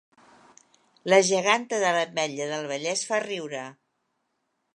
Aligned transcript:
La 1.13 1.19
geganta 1.27 1.81
de 1.83 1.93
l'Ametlla 1.97 2.49
del 2.53 2.67
Vallès 2.73 3.05
fa 3.11 3.25
riure 3.27 3.63